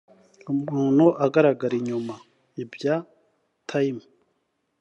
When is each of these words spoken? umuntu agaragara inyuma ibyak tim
umuntu 0.51 1.05
agaragara 1.25 1.73
inyuma 1.79 2.13
ibyak 2.63 3.03
tim 3.69 3.97